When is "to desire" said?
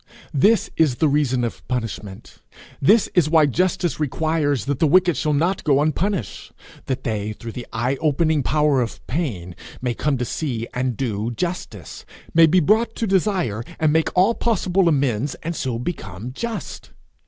12.95-13.63